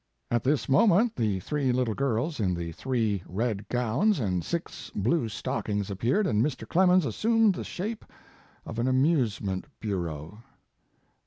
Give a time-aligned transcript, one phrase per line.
[0.31, 4.89] 4 At this moment the three little girls in the three red gowns and six
[4.95, 6.67] blue stockings appeared, and Mr.
[6.67, 8.05] Clemens assumed the shape
[8.65, 10.39] of an crrmseraent bureau."